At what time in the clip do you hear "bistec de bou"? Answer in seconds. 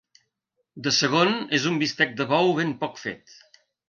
1.83-2.49